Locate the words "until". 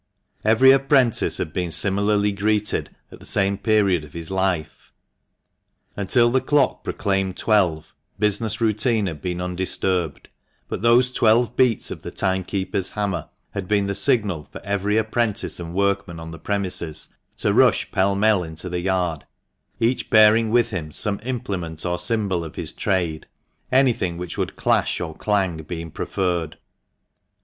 5.95-6.31